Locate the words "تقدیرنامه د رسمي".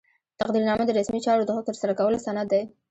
0.39-1.19